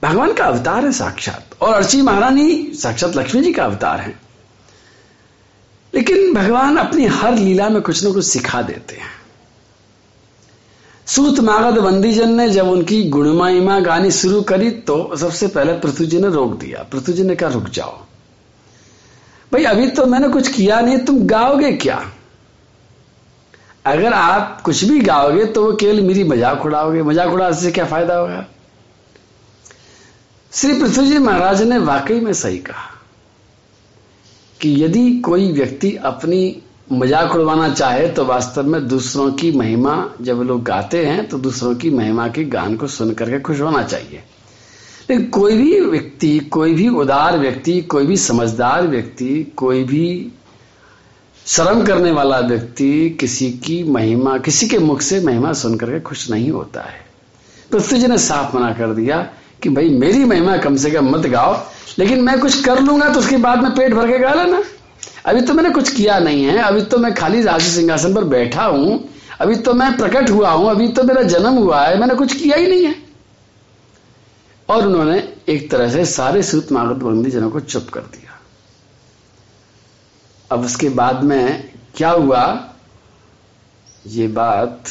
भगवान 0.01 0.33
का 0.33 0.45
अवतार 0.45 0.85
है 0.85 0.91
साक्षात। 0.91 1.55
और 1.61 1.73
अर्ची 1.73 2.01
महारानी 2.01 2.71
साक्षात 2.75 3.15
लक्ष्मी 3.15 3.41
जी 3.41 3.53
का 3.53 3.63
अवतार 3.65 3.99
है। 3.99 4.15
लेकिन 5.93 6.33
भगवान 6.33 6.77
अपनी 6.77 7.05
हर 7.05 7.35
लीला 7.35 7.69
में 7.69 7.81
कुछ 7.81 8.03
ना 8.03 8.11
कुछ 8.11 8.25
सिखा 8.25 8.61
देते 8.61 8.95
हैं। 8.95 9.15
सूत 11.07 11.39
मागध 11.39 11.77
बंदीजन 11.77 12.33
ने 12.33 12.49
जब 12.49 12.67
उनकी 12.67 13.03
गुणमाइमा 13.09 13.79
गानी 13.79 14.11
शुरू 14.11 14.41
करी 14.41 14.69
तो 14.83 15.15
सबसे 15.17 15.47
पहले 15.47 15.73
पृथ्वी 15.73 16.05
जी 16.05 16.19
ने 16.19 16.29
रोक 16.29 16.57
दिया। 16.59 16.83
पृथ्वी 16.83 17.13
जी 17.13 17.23
ने 17.23 17.35
कहा, 17.35 17.49
रुक 17.49 17.69
जाओ। 17.69 17.95
भाई, 19.51 19.63
अभी 19.63 19.87
तो 19.87 20.05
मैंने 20.05 20.29
कुछ 20.29 20.47
किया 20.47 20.79
नहीं, 20.81 20.97
तुम 20.97 21.25
गाओगे 21.27 21.71
क्या? 21.73 22.03
अगर 23.85 24.13
आप 24.13 24.61
कुछ 24.61 24.83
भी 24.83 24.99
गाओगे 24.99 25.45
तो 25.45 25.63
वो 25.65 25.73
केवल 25.73 26.01
मेरी 26.01 26.23
मज़ाक 26.23 26.65
उड़ाओगे। 26.65 27.01
मज़ाक 27.03 27.29
उड़ा 27.29 27.51
से 27.51 27.71
क्या 27.71 27.85
फ़ायदा 27.85 28.15
होगा? 28.15 28.45
श्री 30.57 30.73
पृथ्वी 30.73 31.05
जी 31.07 31.17
महाराज 31.17 31.61
ने 31.61 31.77
वाकई 31.77 32.19
में 32.19 32.31
सही 32.33 32.57
कहा 32.57 32.85
कि 34.61 34.83
यदि 34.83 35.19
कोई 35.19 35.51
व्यक्ति 35.51 35.95
अपनी 35.95 36.39
मज़ाक 36.91 37.35
उड़वाना 37.35 37.69
चाहे 37.69 38.07
तो 38.07 38.25
वास्तव 38.25 38.63
में 38.63 38.87
दूसरों 38.87 39.31
की 39.31 39.51
महिमा, 39.51 40.09
जब 40.21 40.41
लोग 40.41 40.63
गाते 40.63 41.05
हैं 41.05 41.27
तो 41.27 41.37
दूसरों 41.37 41.75
की 41.75 41.89
महिमा 41.89 42.27
के 42.27 42.45
गान 42.45 42.75
को 42.75 42.87
सुन 42.87 43.13
करके 43.13 43.39
खुश 43.39 43.61
होना 43.61 43.83
चाहिए। 43.83 44.23
लेकिन 45.09 45.29
कोई 45.29 45.57
भी 45.57 45.79
व्यक्ति, 45.79 46.39
कोई 46.39 46.73
भी 46.73 46.89
उदार 46.89 47.37
व्यक्ति, 47.37 47.81
कोई 47.81 48.05
भी 48.05 48.17
समझदार 48.17 48.87
व्यक्ति, 48.87 49.53
कोई 49.57 49.83
भी 49.83 50.33
शर्म 51.45 51.85
करने 51.85 52.11
वाला 52.11 52.39
व्यक्ति 52.39 53.09
किसी 53.09 53.51
की 53.51 53.83
महिमा, 53.83 54.37
किसी 54.37 54.67
के 54.67 54.79
मुख 54.79 55.01
से 55.01 55.19
महिमा 55.19 55.53
सुन 55.53 55.77
करके 55.77 55.99
खुश 55.99 56.29
नहीं 56.31 56.51
होता 56.51 56.81
है। 56.81 57.05
पृथ्वी 57.71 57.99
जी 57.99 58.07
ने 58.07 58.17
साफ़ 58.17 58.55
मना 58.57 58.73
कर 58.73 58.93
दिया 58.93 59.27
कि 59.61 59.69
भाई 59.69 59.89
मेरी 59.89 60.23
महिमा 60.25 60.57
कम 60.57 60.75
से 60.75 60.91
कम 60.91 61.09
मत 61.09 61.25
गाओ, 61.27 61.55
लेकिन 61.99 62.21
मैं 62.21 62.39
कुछ 62.39 62.63
कर 62.63 62.79
लूँगा 62.79 63.09
तो 63.09 63.19
उसके 63.19 63.37
बाद 63.37 63.63
में 63.63 63.71
पेट 63.75 63.93
भर 63.93 64.07
के 64.07 64.19
गा 64.19 64.33
लेना। 64.33 64.63
अभी 65.25 65.41
तो 65.41 65.53
मैंने 65.53 65.69
कुछ 65.69 65.89
किया 65.95 66.19
नहीं 66.19 66.43
है, 66.43 66.57
अभी 66.57 66.81
तो 66.81 66.97
मैं 66.97 67.13
खाली 67.13 67.41
राजू 67.41 67.69
सिंहासन 67.69 68.13
पर 68.13 68.23
बैठा 68.25 68.65
हूँ, 68.65 69.09
अभी 69.41 69.55
तो 69.55 69.73
मैं 69.73 69.95
प्रकट 69.97 70.29
हुआ 70.29 70.49
हूँ, 70.49 70.69
अभी 70.69 70.87
तो 70.87 71.03
मेरा 71.03 71.21
जन्म 71.23 71.53
हुआ 71.53 71.81
है, 71.81 71.99
मैंने 71.99 72.15
कुछ 72.15 72.33
किया 72.33 72.57
ही 72.57 72.67
नहीं 72.67 72.85
है। 72.85 72.95
और 74.69 74.85
उन्होंने 74.87 75.17
एक 75.49 75.69
तरह 75.71 75.89
से 75.89 76.05
सारे 76.05 76.43
सूत 76.43 76.71
मागत 76.71 77.03
बंदी 77.03 77.31
जनों 77.31 77.49
को 77.49 77.59
चुप 77.59 77.89
कर 77.89 78.01
दिया। 78.01 78.39
अब 80.51 80.65
उसके 80.65 80.89
बाद 80.89 81.23
में 81.23 81.69
क्या 81.95 82.09
हुआ? 82.09 82.43
ये 84.07 84.27
बात 84.27 84.83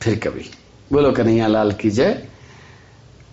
फिर 0.00 0.18
कभी। 0.18 0.50
बोलो 0.92 1.12
कन्हैया 1.12 1.46
लाल 1.46 1.72
की 1.72 1.90
जय। 1.90 2.28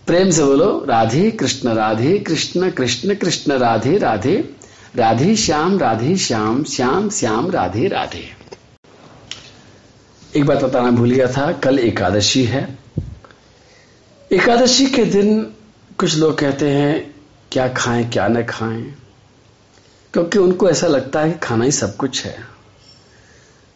प्रेम 0.09 0.29
से 0.29 0.43
बोलो, 0.43 0.85
राधे 0.87 1.31
कृष्ण 1.31 1.69
राधे 1.69 2.19
कृष्ण 2.19 2.71
कृष्ण 2.71 3.15
कृष्ण, 3.15 3.53
राधे 3.53 3.97
राधे 3.97 4.49
राधे 4.95 5.35
श्याम 5.35 5.79
राधे 5.79 6.17
श्याम 6.17 6.63
श्याम 6.63 7.09
श्याम, 7.09 7.51
राधे 7.51 7.87
राधे। 7.87 8.29
एक 10.35 10.45
बात 10.45 10.63
बताना 10.63 10.91
भूल 10.91 11.11
गया 11.11 11.27
था, 11.27 11.51
कल 11.51 11.79
एकादशी 11.79 12.43
है। 12.43 12.77
एकादशी 14.31 14.85
के 14.85 15.05
दिन 15.05 15.43
कुछ 15.97 16.17
लोग 16.17 16.37
कहते 16.37 16.69
हैं, 16.69 17.15
क्या 17.51 17.67
खाएँ, 17.67 18.09
क्या 18.09 18.27
न 18.27 18.43
खाएँ। 18.43 18.95
क्योंकि 20.13 20.39
उनको 20.39 20.69
ऐसा 20.69 20.87
लगता 20.87 21.19
है 21.19 21.31
कि 21.31 21.39
खाना 21.39 21.65
ही 21.65 21.71
सब 21.71 21.95
कुछ 21.95 22.25
है। 22.25 22.37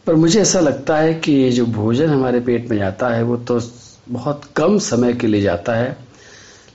पर 0.06 0.14
मुझे 0.14 0.40
ऐसा 0.40 0.60
लगता 0.60 0.96
है 0.96 1.14
कि 1.14 1.32
ये 1.32 1.50
जो 1.50 1.66
भोजन 1.66 2.08
हमारे 2.08 2.40
पेट 2.40 2.70
में 2.70 2.78
जाता 2.78 3.08
है, 3.08 3.22
वो 3.22 3.36
तो 3.36 3.60
बहुत 4.08 4.42
कम 4.56 4.78
समय 4.78 5.12
के 5.12 5.26
लिए 5.26 5.40
जाता 5.40 5.72
है। 5.72 6.13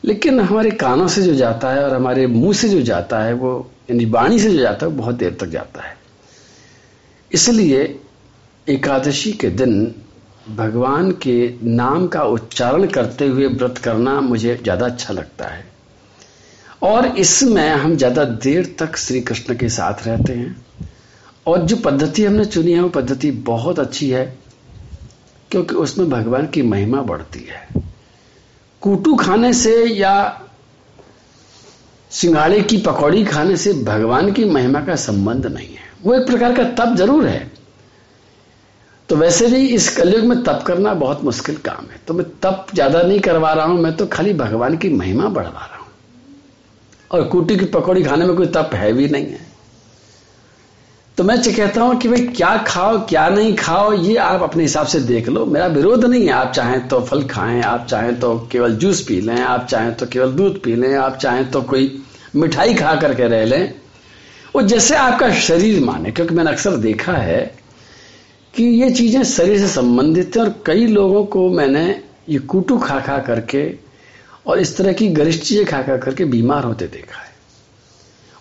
लेकिन 0.03 0.39
हमारे 0.39 0.71
कानों 0.71 1.07
से 1.07 1.21
जो 1.21 1.33
जाता 1.35 1.71
है 1.71 1.83
और 1.83 1.95
हमारे 1.95 2.27
मुँह 2.27 2.53
से 2.53 2.69
जो 2.69 2.81
जाता 2.81 3.23
है, 3.23 3.33
वो 3.33 3.71
यानी 3.89 4.05
वाणी 4.05 4.39
से 4.39 4.51
जो 4.51 4.59
जाता 4.59 4.85
है 4.85 4.91
बहुत 4.91 5.15
देर 5.15 5.37
तक 5.39 5.47
जाता 5.47 5.81
है। 5.81 5.97
इसलिए 7.31 7.99
एकादशी 8.67 9.31
के 9.33 9.49
दिन 9.49 9.95
भगवान 10.49 11.11
के 11.11 11.53
नाम 11.63 12.07
का 12.07 12.23
उच्चारण 12.23 12.87
करते 12.87 13.27
हुए 13.27 13.47
व्रत 13.47 13.77
करना 13.77 14.21
मुझे 14.21 14.55
ज़्यादा 14.55 14.85
अच्छा 14.85 15.13
लगता 15.13 15.47
है। 15.47 15.63
और 16.83 17.05
इसमें 17.05 17.69
हम 17.69 17.95
ज़्यादा 17.95 18.23
देर 18.25 18.75
तक 18.79 18.95
श्री 18.97 19.21
कृष्ण 19.21 19.55
के 19.55 19.69
साथ 19.69 20.07
रहते 20.07 20.33
हैं। 20.33 20.55
और 21.47 21.61
जो 21.61 21.75
पद्धति 21.75 22.25
हमने 22.25 22.45
चुनी 22.45 22.71
है, 22.71 22.81
वो 22.81 22.89
पद्धति 22.89 23.31
बहुत 23.31 23.79
अच्छी 23.79 24.09
है, 24.09 24.25
क्योंकि 25.51 25.75
उसमें 25.75 26.09
भगवान 26.09 26.47
की 26.47 26.61
महिमा 26.61 27.01
बढ़ती 27.01 27.39
है। 27.39 27.88
कूटू 28.81 29.15
खाने 29.15 29.53
से 29.53 29.73
या 29.85 30.13
सिंगाड़े 32.11 32.61
की 32.61 32.77
पकौड़ी 32.77 33.23
खाने 33.25 33.55
से 33.57 33.73
भगवान 33.83 34.31
की 34.31 34.45
महिमा 34.45 34.79
का 34.81 34.95
संबंध 34.95 35.45
नहीं 35.45 35.67
है। 35.67 35.87
वो 36.03 36.13
एक 36.15 36.25
प्रकार 36.27 36.55
का 36.55 36.63
तप 36.75 36.95
ज़रूर 36.95 37.27
है। 37.27 37.51
तो 39.09 39.15
वैसे 39.15 39.47
भी 39.47 39.67
इस 39.67 39.89
कलयुग 39.97 40.25
में 40.25 40.43
तप 40.43 40.63
करना 40.67 40.93
बहुत 40.93 41.23
मुश्किल 41.23 41.57
काम 41.57 41.85
है। 41.91 41.99
तो 42.07 42.13
मैं 42.13 42.25
तप 42.39 42.67
ज़्यादा 42.73 43.01
नहीं 43.01 43.19
करवा 43.19 43.53
रहा 43.53 43.65
हूँ, 43.65 43.79
मैं 43.81 43.95
तो 43.97 44.05
खाली 44.07 44.33
भगवान 44.33 44.77
की 44.77 44.89
महिमा 44.89 45.27
बढ़वा 45.27 45.65
रहा 45.65 45.77
हूँ। 45.77 45.87
और 47.11 47.23
कूटी 47.23 47.57
की 47.57 47.65
पकौड़ी 47.65 48.03
खाने 48.03 48.25
में 48.25 48.35
कोई 48.35 48.47
तप 48.47 48.69
है 48.73 48.91
भी 48.93 49.07
नहीं 49.07 49.25
है। 49.25 49.48
तो 51.19 51.23
मैं 51.23 51.37
कहता 51.43 51.81
हूँ 51.81 51.95
कि 51.99 52.07
भाई, 52.07 52.21
क्या 52.27 52.55
खाओ, 52.57 52.99
क्या 53.07 53.27
नहीं 53.29 53.55
खाओ, 53.55 53.91
ये 53.93 54.15
आप 54.15 54.41
अपने 54.41 54.63
हिसाब 54.63 54.87
से 54.87 54.99
देख 54.99 55.27
लो। 55.29 55.45
मेरा 55.45 55.65
विरोध 55.67 56.05
नहीं 56.05 56.25
है, 56.25 56.31
आप 56.31 56.51
चाहें 56.53 56.87
तो 56.87 56.99
फल 57.01 57.23
खाएँ, 57.23 57.61
आप 57.61 57.85
चाहें 57.87 58.19
तो 58.19 58.37
केवल 58.51 58.75
जूस 58.75 59.01
पी 59.01 59.19
लें, 59.21 59.41
आप 59.41 59.65
चाहें 59.65 59.93
तो 59.95 60.05
केवल 60.05 60.31
दूध 60.31 60.61
पी 60.63 60.75
लें, 60.75 60.95
आप 60.95 61.17
चाहें 61.17 61.49
तो 61.51 61.61
कोई 61.61 62.01
मिठाई 62.35 62.73
खा 62.73 62.95
करके 62.95 63.27
रह 63.27 63.43
लें। 63.45 63.73
वो 64.55 64.61
जैसे 64.61 64.95
आपका 64.95 65.31
शरीर 65.31 65.83
माने, 65.83 66.11
क्योंकि 66.11 66.35
मैंने 66.35 66.51
अक्सर 66.51 66.77
देखा 66.77 67.13
है 67.13 67.41
कि 68.53 68.63
ये 68.63 68.89
चीज़ें 68.91 69.23
शरीर 69.23 69.59
से 69.59 69.67
संबंधित 69.67 70.37
है 70.37 70.43
और 70.43 70.55
कई 70.65 70.87
लोगों 70.87 71.25
को 71.25 71.49
मैंने 71.49 71.85
ये 72.29 72.39
कुटू 72.39 72.77
खा 72.77 72.99
खा 72.99 73.17
करके 73.19 73.69
और 74.47 74.59
इस 74.59 74.77
तरह 74.77 74.93
की 74.93 75.07
गरिष्ठ 75.09 75.43
चीज़ें 75.43 75.65
खा 75.65 75.81
खा 75.81 75.97
करके 75.97 76.25
बीमार 76.25 76.63
होते 76.63 76.87
देखा 76.87 77.21
है। 77.21 77.28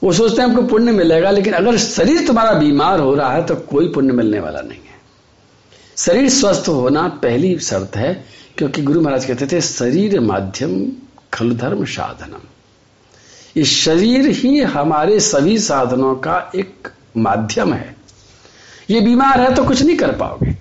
वो 0.03 0.13
सोचते 0.13 0.43
हैं 0.43 0.49
हमको 0.49 0.63
पुण्य 0.63 0.93
मिलेगा, 0.93 1.31
लेकिन 1.31 1.53
अगर 1.55 1.77
शरीर 1.79 2.27
तुम्हारा 2.27 2.53
बीमार 2.53 3.01
हो 3.01 3.15
रहा 3.15 3.33
है 3.33 3.45
तो 3.47 3.55
कोई 3.67 3.89
पुण्य 3.89 4.13
मिलने 4.13 4.41
वाला 4.41 4.61
नहीं 4.61 4.79
है। 4.79 4.97
शरीर 5.97 6.29
स्वस्थ 6.31 6.69
होना 6.69 7.07
पहली 7.23 7.59
शर्त 7.61 7.97
है, 7.97 8.13
क्योंकि 8.59 8.83
गुरु 8.83 9.01
महाराज 9.01 9.25
कहते 9.25 9.47
थे, 9.47 9.61
शरीर 9.61 10.21
माध्यम 10.21 10.87
खल 11.33 11.51
धर्म 11.57 11.85
साधनम। 11.87 12.47
ये 13.57 13.65
शरीर 13.65 14.29
ही 14.29 14.59
हमारे 14.61 15.19
सभी 15.21 15.59
साधनों 15.59 16.15
का 16.17 16.39
एक 16.55 16.89
माध्यम 17.17 17.73
है। 17.75 17.97
ये 18.91 19.01
बीमार 19.01 19.41
है 19.41 19.55
तो 19.55 19.65
कुछ 19.65 19.83
नहीं 19.83 19.97
कर 19.97 20.13
पाओगे। 20.13 20.57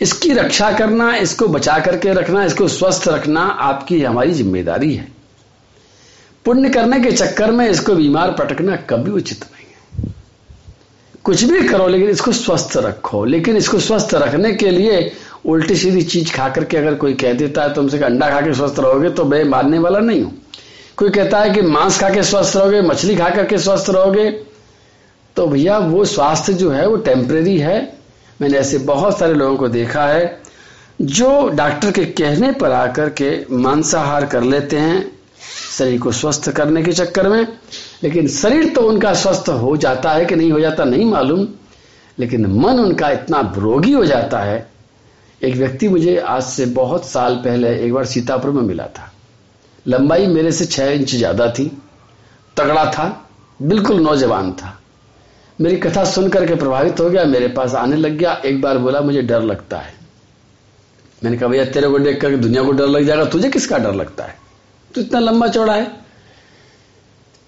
इसकी 0.00 0.32
रक्षा 0.32 0.70
करना, 0.72 1.14
इसको 1.16 1.46
बचा 1.48 1.78
करके 1.78 2.12
रखना, 2.12 2.44
इसको 2.44 2.68
स्वस्थ 2.68 3.08
रखना 3.08 3.40
आपकी 3.40 4.02
हमारी 4.02 4.32
ज़िम्मेदारी 4.32 4.94
है। 4.94 5.15
पुण्य 6.46 6.68
करने 6.70 7.00
के 7.00 7.10
चक्कर 7.12 7.50
में 7.50 7.68
इसको 7.68 7.94
बीमार 7.94 8.30
पटकना 8.30 8.76
कभी 8.90 9.10
उचित 9.10 9.44
नहीं 9.44 9.66
है। 9.66 10.12
कुछ 11.24 11.42
भी 11.44 11.62
करो, 11.68 11.86
लेकिन 11.88 12.08
इसको 12.08 12.32
स्वस्थ 12.32 12.76
रखो। 12.76 13.24
लेकिन 13.24 13.56
इसको 13.56 13.78
स्वस्थ 13.80 14.14
रखने 14.14 14.52
के 14.54 14.70
लिए 14.70 15.12
उल्टी 15.44 15.76
सीधी 15.76 16.02
चीज़ 16.02 16.32
खा 16.32 16.48
करके 16.48 16.76
अगर 16.76 16.94
कोई 16.94 17.14
कह 17.14 17.32
देता 17.32 17.62
है 17.62 17.74
तुमसे 17.74 17.98
अंडा 17.98 18.30
खा 18.30 18.40
के 18.40 18.52
स्वस्थ 18.54 18.78
रहोगे 18.80 19.10
तो 19.10 19.24
मैं 19.24 19.42
मानने 19.44 19.78
वाला 19.78 19.98
नहीं 19.98 20.22
हूँ। 20.22 20.32
कोई 20.96 21.10
कहता 21.10 21.40
है 21.40 21.50
कि 21.50 21.62
मांस 21.62 21.98
खा 22.00 22.10
के 22.10 22.22
स्वस्थ 22.22 22.56
रहोगे, 22.56 22.80
मछली 22.82 23.16
खा 23.16 23.28
करके 23.30 23.58
स्वस्थ 23.58 23.90
रहोगे 23.90 24.30
तो 25.36 25.46
भैया 25.46 25.78
वो 25.78 26.04
स्वास्थ्य 26.04 26.52
जो 26.52 26.70
है, 26.70 26.86
वो 26.88 26.96
टेम्परेरी 26.96 27.56
है। 27.58 27.98
मैंने 28.40 28.58
ऐसे 28.58 28.78
बहुत 28.78 29.18
सारे 29.18 29.34
लोगों 29.34 29.56
को 29.56 29.68
देखा 29.68 30.06
है, 30.06 30.40
जो 31.02 31.48
डॉक्टर 31.48 31.90
के 31.90 32.04
कहने 32.04 32.52
पर 32.52 32.72
आकर 32.72 33.08
के 33.10 33.30
मांसाहार 33.50 34.26
कर 34.26 34.42
लेते 34.42 34.76
हैं 34.76 35.15
शरीर 35.78 36.00
को 36.00 36.12
स्वस्थ 36.12 36.50
करने 36.50 36.82
के 36.82 36.92
चक्कर 36.92 37.28
में, 37.28 37.46
लेकिन 38.02 38.28
शरीर 38.28 38.68
तो 38.68 38.80
उनका 38.80 39.12
स्वस्थ 39.14 39.48
हो 39.48 39.76
जाता 39.76 40.12
है 40.12 40.24
कि 40.24 40.36
नहीं 40.36 40.52
हो 40.52 40.60
जाता 40.60 40.84
नहीं 40.84 41.04
मालूम, 41.04 41.46
लेकिन 42.18 42.46
मन 42.46 42.78
उनका 42.80 43.10
इतना 43.10 43.40
रोगी 43.56 43.92
हो 43.92 44.04
जाता 44.04 44.38
है। 44.38 44.66
एक 45.42 45.54
व्यक्ति 45.54 45.88
मुझे 45.88 46.16
आज 46.18 46.42
से 46.42 46.66
बहुत 46.66 47.06
साल 47.06 47.34
पहले 47.36 47.74
एक 47.76 47.92
बार 47.94 48.04
सीतापुर 48.04 48.50
में 48.50 48.62
मिला 48.62 48.86
था। 48.86 49.12
लंबाई 49.86 50.26
मेरे 50.26 50.52
से 50.52 50.64
छह 50.64 50.90
इंच 50.90 51.14
ज़्यादा 51.14 51.48
थी, 51.50 51.64
तगड़ा 52.56 52.84
था, 52.92 53.28
बिल्कुल 53.62 54.00
नौजवान 54.00 54.52
था। 54.52 54.80
मेरी 55.60 55.76
कथा 55.76 56.04
सुनकर 56.04 56.46
के 56.46 56.54
प्रभावित 56.54 57.00
हो 57.00 57.10
गया, 57.10 57.24
मेरे 57.24 57.48
पास 57.48 57.74
आने 57.74 57.96
लग 57.96 58.16
गया, 58.16 58.32
एक 58.44 58.60
बार 58.60 58.78
बोला, 58.78 59.00
मुझे 59.00 59.22
डर 59.22 59.42
लगता 59.42 59.78
है। 59.78 59.94
मैंने 61.24 61.36
कहा, 61.36 61.48
भैया, 61.48 61.64
तेरे 61.64 61.88
को 61.88 61.98
देख 61.98 62.20
कर 62.20 62.36
दुनिया 62.36 62.62
को 62.62 62.72
डर 62.72 62.86
लग 62.86 63.04
जाएगा, 63.04 63.24
तुझे 63.24 63.50
किसका 63.50 63.78
डर 63.78 63.94
लगता 63.94 64.24
है? 64.24 64.45
तो 64.94 65.00
इतना 65.00 65.18
लंबा 65.18 65.48
चौड़ा 65.48 65.74
है। 65.74 65.96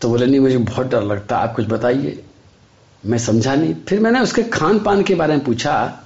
तो 0.01 0.09
बोले, 0.09 0.27
नहीं, 0.27 0.41
मुझे 0.41 0.59
बहुत 0.59 0.87
डर 0.87 1.03
लगता, 1.03 1.37
आप 1.37 1.57
कुछ 1.57 1.67
बताइए। 1.67 2.25
मैं 3.07 3.19
समझा 3.19 3.55
नहीं। 3.55 3.75
फिर 3.75 4.01
मैंने 4.01 4.21
उसके 4.21 4.43
खान 4.43 4.79
पान 4.79 5.03
के 5.03 5.15
बारे 5.15 5.35
में 5.37 5.45
पूछा। 5.45 6.01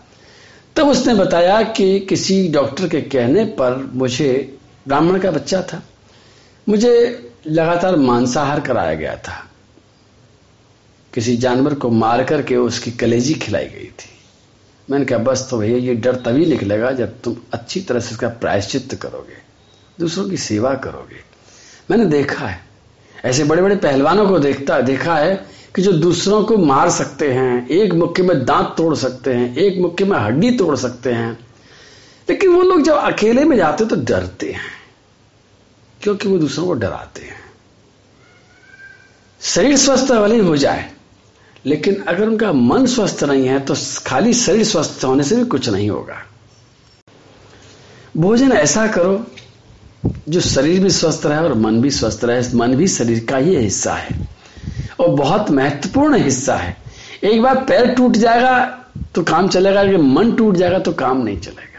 तब 0.77 0.89
उसने 0.89 1.15
बताया 1.15 1.63
कि 1.63 2.01
किसी 2.01 2.49
डॉक्टर 2.49 2.89
के 2.89 3.01
कहने 3.01 3.45
पर 3.45 3.91
मुझे 3.95 4.59
ब्राह्मण 4.89 5.21
का 5.21 5.31
बच्चा 5.31 5.63
था। 5.63 5.83
मुझे 6.69 7.19
लगातार 7.47 7.97
मांसाहार 7.97 8.61
कराया 8.61 8.95
गया 8.95 9.17
था। 9.17 9.51
किसी 11.15 11.37
जानवर 11.37 11.75
को 11.75 11.91
मार 11.91 12.25
करके 12.25 12.57
उसकी 12.57 12.91
कलेजी 12.91 13.35
खिलाई 13.35 13.65
गई 13.65 13.85
थी। 13.85 14.11
मैंने 14.91 15.05
कहा, 15.05 15.19
बस 15.19 15.49
तो 15.51 15.59
भैया, 15.59 15.77
ये 15.77 15.95
डर 15.95 16.17
तभी 16.17 16.47
निकलेगा 16.47 16.93
जब 16.93 17.21
तुम 17.21 17.37
अच्छी 17.53 17.81
तरह 17.81 18.01
से 18.01 18.11
इसका 18.11 18.29
प्रायश्चित 18.29 18.99
करोगे। 19.03 19.52
दूसरों 20.03 20.29
की 20.31 20.37
सेवा 20.39 20.75
करोगे। 20.77 21.23
मैंने 21.91 22.05
देखा 22.07 22.47
है। 22.47 22.61
ऐसे 23.25 23.45
बड़े 23.45 23.63
बड़े 23.63 23.77
पहलवानों 23.77 24.27
को 24.29 24.39
देखता, 24.39 24.81
देखा 24.81 25.17
है 25.17 25.35
कि 25.75 25.83
जो 25.83 25.93
दूसरों 25.93 26.43
को 26.45 26.57
मार 26.57 26.91
सकते 26.91 27.31
हैं, 27.33 27.69
एक 27.69 27.93
मुक्के 27.95 28.23
में 28.23 28.45
दांत 28.45 28.75
तोड़ 28.77 28.95
सकते 28.95 29.35
हैं, 29.35 29.57
एक 29.57 29.81
मुक्के 29.81 30.05
में 30.05 30.19
हड्डी 30.19 30.51
तोड़ 30.51 30.77
सकते 30.77 31.13
हैं, 31.13 31.33
लेकिन 32.29 32.51
वो 32.51 32.63
लोग 32.63 32.83
जब 32.83 32.97
अकेले 32.97 33.45
में 33.45 33.57
जाते 33.57 33.85
तो 33.85 33.97
डरते 33.99 34.51
हैं, 34.53 34.71
क्योंकि 36.01 36.29
वो 36.29 36.39
दूसरों 36.39 36.67
को 36.67 36.73
डराते 36.75 37.23
हैं। 37.23 37.41
शरीर 39.41 39.77
स्वस्थ 39.77 40.13
भले 40.13 40.39
हो 40.39 40.57
जाए, 40.57 40.91
लेकिन 41.67 42.03
अगर 42.03 42.27
उनका 42.27 42.53
मन 42.53 42.87
स्वस्थ 42.87 43.23
नहीं 43.25 43.47
है 43.47 43.59
तो 43.61 43.75
खाली 44.07 44.35
शरीर 44.35 44.65
स्वस्थ 44.65 45.05
होने 45.05 45.25
से 45.25 45.37
भी 45.37 45.45
कुछ 45.47 45.69
नहीं 45.69 45.89
होगा। 45.91 46.23
भोजन 48.17 48.53
ऐसा 48.53 48.87
करो 48.87 49.15
जो 50.05 50.41
शरीर 50.41 50.81
भी 50.81 50.91
स्वस्थ 50.91 51.27
रहे 51.27 51.39
और 51.39 51.55
मन 51.55 51.81
भी 51.81 51.91
स्वस्थ 51.91 52.25
रहे, 52.25 52.43
मन 52.55 52.75
भी 52.77 52.87
शरीर 52.89 53.25
का 53.29 53.37
ही 53.37 53.57
हिस्सा 53.57 53.95
है 53.95 54.29
और 55.01 55.09
बहुत 55.09 55.51
महत्वपूर्ण 55.51 56.23
हिस्सा 56.23 56.57
है। 56.57 56.77
एक 57.25 57.43
बार 57.43 57.65
पैर 57.65 57.95
टूट 57.95 58.17
जाएगा 58.17 58.59
तो 59.15 59.23
काम 59.23 59.49
चलेगा 59.49 59.83
लेकिन 59.83 60.07
मन 60.13 60.33
टूट 60.33 60.57
जाएगा 60.57 60.79
तो 60.79 60.93
काम 60.93 61.23
नहीं 61.25 61.39
चलेगा। 61.39 61.71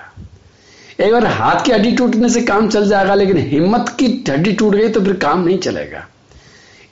एक 0.99 1.11
बार 1.11 1.25
हाथ 1.25 1.63
की 1.65 1.71
हड्डी 1.71 1.91
टूटने 1.91 2.29
से 2.29 2.41
काम 2.41 2.69
चल 2.69 2.87
जाएगा, 2.89 3.15
लेकिन 3.15 3.37
हिम्मत 3.37 3.95
की 3.99 4.07
हड्डी 4.29 4.51
टूट 4.53 4.75
गई 4.75 4.89
तो 4.89 5.01
फिर 5.01 5.13
काम 5.17 5.43
नहीं 5.45 5.57
चलेगा। 5.57 6.07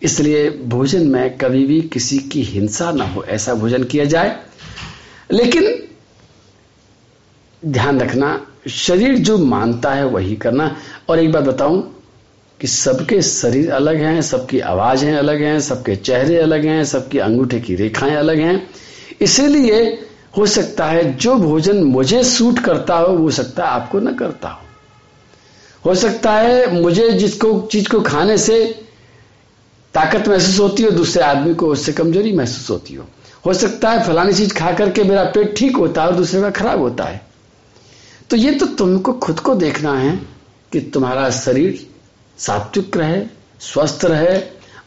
इसलिए 0.01 0.49
भोजन 0.67 1.07
में 1.07 1.37
कभी 1.37 1.65
भी 1.65 1.81
किसी 1.83 2.17
की 2.19 2.41
हिंसा 2.43 2.91
ना 2.91 3.05
हो, 3.05 3.23
ऐसा 3.23 3.53
भोजन 3.53 3.83
किया 3.83 4.05
जाए। 4.05 4.37
लेकिन 5.31 5.75
ध्यान 7.63 7.99
रखना 7.99 8.39
शरीर 8.69 9.17
जो 9.17 9.37
मानता 9.37 9.93
है 9.93 10.05
वही 10.05 10.35
करना। 10.35 10.75
और 11.09 11.19
एक 11.19 11.31
बात 11.31 11.43
बताऊँ 11.43 11.95
कि 12.59 12.67
सबके 12.67 13.21
शरीर 13.21 13.71
अलग 13.71 13.95
हैं, 13.95 14.21
सबकी 14.21 14.59
आवाज़ें 14.59 15.13
अलग 15.13 15.41
हैं, 15.41 15.59
सबके 15.59 15.95
चेहरे 15.95 16.37
अलग 16.37 16.65
हैं, 16.65 16.85
सबकी 16.85 17.17
अंगूठे 17.17 17.59
की 17.59 17.75
रेखाएँ 17.75 18.15
अलग 18.15 18.39
हैं। 18.39 18.69
इसीलिए 19.21 20.05
हो 20.37 20.45
सकता 20.45 20.85
है 20.85 21.17
जो 21.17 21.35
भोजन 21.35 21.83
मुझे 21.83 22.23
सूट 22.23 22.59
करता 22.59 22.95
हो, 22.95 23.13
वो 23.13 23.31
सकता 23.31 23.63
है 23.63 23.69
आपको 23.69 23.99
न 23.99 24.13
करता 24.13 24.49
हो। 24.49 24.61
हो 25.85 25.95
सकता 25.95 26.31
है 26.31 26.81
मुझे 26.81 27.11
जिसको, 27.11 27.69
चीज़ 27.71 27.89
को 27.89 28.01
खाने 28.01 28.37
से 28.37 28.81
ताकत 29.93 30.27
महसूस 30.27 30.59
होती 30.59 30.83
हो, 30.83 30.91
दूसरे 30.91 31.23
आदमी 31.23 31.53
को 31.53 31.67
उससे 31.67 31.93
कमज़ोरी 31.93 32.33
महसूस 32.33 32.69
होती 32.69 32.93
हो। 32.93 33.05
हो 33.45 33.53
सकता 33.53 33.89
है 33.89 34.07
फलानी 34.07 34.33
चीज़ 34.33 34.53
खा 34.53 34.71
करके 34.71 35.03
मेरा 35.03 35.23
पेट 35.23 35.57
ठीक 35.57 35.75
होता 35.77 36.01
है 36.01 36.07
और 36.07 36.15
दूसरे 36.15 36.41
का 36.41 36.49
खराब 36.49 36.79
होता 36.79 37.03
है। 37.03 37.30
तो 38.31 38.37
ये 38.37 38.51
तो 38.51 38.65
तुमको 38.65 39.13
खुद 39.13 39.39
को 39.39 39.53
देखना 39.55 39.93
है 39.93 40.15
कि 40.71 40.79
तुम्हारा 40.93 41.29
शरीर 41.29 41.79
सात्विक 42.37 42.97
रहे, 42.97 43.21
स्वस्थ 43.61 44.05
रहे, 44.05 44.37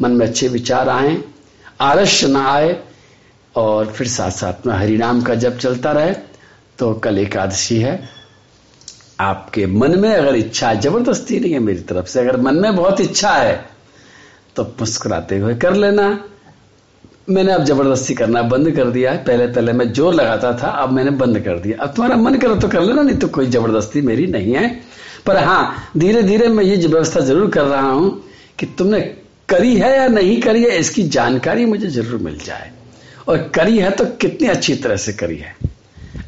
मन 0.02 0.11
में 0.11 0.26
अच्छे 0.26 0.48
विचार 0.48 0.88
आए, 0.88 1.16
आलस्य 1.80 2.28
ना 2.28 2.44
आए, 2.48 2.76
और 3.54 3.87
फिर 3.87 4.09
साथ 4.09 4.30
साथ 4.30 4.66
में 4.66 4.74
हरिनाम 4.74 5.22
का 5.22 5.35
जब 5.35 5.59
चलता 5.59 5.92
रहे 5.92 6.14
तो 6.78 6.92
कल 6.94 7.18
एकादशी 7.18 7.78
है। 7.78 8.09
आपके 9.20 9.66
मन 9.66 9.98
में 9.98 10.12
अगर 10.14 10.37
इच्छा 10.37 10.68
है, 10.68 10.80
ज़बरदस्ती 10.80 11.40
नहीं 11.40 11.52
है 11.52 11.59
मेरी 11.59 11.80
तरफ़ 11.83 12.07
से, 12.07 12.20
अगर 12.20 12.37
मन 12.37 12.54
में 12.54 12.76
बहुत 12.76 13.00
इच्छा 13.00 13.33
है 13.33 13.54
तो 14.57 14.64
मुस्कुराते 14.80 15.38
हुए 15.38 15.54
कर 15.57 15.74
लेना। 15.74 16.09
मैंने 17.28 17.52
अब 17.52 17.64
ज़बरदस्ती 17.64 18.14
करना 18.14 18.42
बंद 18.44 18.70
कर 18.70 18.90
दिया 18.90 19.12
है। 19.12 19.18
पहले 19.24 19.46
पहले 19.46 19.72
मैं 19.72 19.92
ज़ोर 19.92 20.14
लगाता 20.14 20.52
था, 20.52 20.68
अब 20.68 20.90
मैंने 20.92 21.10
बंद 21.12 21.38
कर 21.40 21.58
दिया। 21.58 21.78
अब 21.82 21.92
तुम्हारा 21.94 22.16
मन 22.16 22.34
करे 22.34 22.58
तो 22.60 22.68
कर 22.68 22.82
लेना, 22.82 23.02
नहीं 23.02 23.16
तो 23.18 23.28
कोई 23.28 23.46
ज़बरदस्ती 23.46 24.00
मेरी 24.02 24.26
नहीं 24.26 24.54
है। 24.54 24.68
पर 25.26 25.37
हाँ 25.37 25.90
धीरे 25.96 26.22
धीरे 26.22 26.48
मैं 26.48 26.64
ये 26.64 26.76
व्यवस्था 26.76 27.20
ज़रूर 27.20 27.50
कर 27.50 27.64
रहा 27.64 27.90
हूँ 27.90 28.10
कि 28.58 28.66
तुमने 28.78 29.00
करी 29.48 29.76
है 29.76 29.96
या 29.96 30.06
नहीं 30.08 30.40
करी 30.40 30.62
है, 30.62 30.78
इसकी 30.78 31.02
जानकारी 31.08 31.64
मुझे 31.66 31.88
ज़रूर 31.88 32.20
मिल 32.22 32.38
जाए। 32.38 32.70
और 33.28 33.50
करी 33.54 33.78
है 33.78 33.90
तो 33.90 34.04
कितनी 34.20 34.48
अच्छी 34.48 34.74
तरह 34.74 34.96
से 34.96 35.12
करी 35.12 35.37
है। 35.37 35.54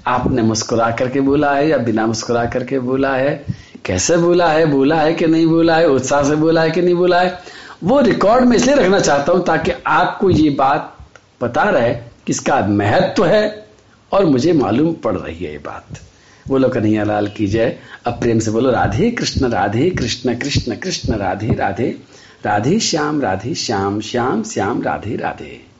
आपने 0.06 0.42
मुस्कुरा 0.42 0.90
करके 0.90 1.20
बोला 1.20 1.54
है 1.54 1.68
या 1.68 1.78
बिना 1.78 2.06
मुस्कुरा 2.06 2.44
करके 2.46 2.78
बोला 2.78 3.14
है? 3.16 3.44
कैसे 3.84 4.16
बोला 4.16 4.48
है? 4.48 4.64
बोला 4.66 4.96
है 4.96 5.14
कि 5.14 5.26
नहीं 5.26 5.46
बोला 5.46 5.76
है? 5.76 5.88
उत्साह 5.88 6.22
से 6.22 6.36
बोला 6.36 6.62
है 6.62 6.70
कि 6.70 6.82
नहीं 6.82 6.94
बोला 6.94 7.20
है? 7.20 7.38
वो 7.86 8.00
रिकॉर्ड 8.00 8.44
में 8.44 8.56
इसलिए 8.56 8.76
रखना 8.76 9.00
चाहता 9.00 9.32
हूँ 9.32 9.44
ताकि 9.44 9.70
आपको 9.86 10.30
ये 10.30 10.50
बात 10.50 10.96
पता 11.40 11.62
रहे 11.62 11.94
कि 11.94 12.30
इसका 12.30 12.60
महत्व 12.66 13.24
है 13.24 13.68
और 14.12 14.24
मुझे 14.24 14.52
मालूम 14.52 14.94
पड़ 14.94 15.16
रही 15.16 15.44
है 15.44 15.52
ये 15.52 15.58
बात। 15.58 16.00
बोलो 16.48 16.68
कन्हैया 16.68 17.04
लाल 17.04 17.28
की 17.28 17.46
जय। 17.46 17.78
अब 18.06 18.12
प्रेम 18.12 18.38
से 18.38 18.50
बोलो, 18.50 18.70
राधे 18.70 19.10
कृष्ण 19.10 19.48
राधे 19.48 19.90
कृष्ण 19.90 20.34
कृष्ण 20.34 20.76
कृष्ण, 20.76 21.14
राधे 21.14 21.54
राधे। 21.54 21.96
राधे 22.44 22.80
श्याम 22.80 23.20
राधे 23.20 23.54
श्याम 23.54 24.00
श्याम 24.00 24.42
श्याम, 24.42 24.82
राधे 24.82 25.16
राधे। 25.16 25.75